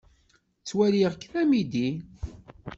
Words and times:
Ttwaliɣ-k 0.59 1.23
d 1.31 1.33
amidi. 1.41 1.89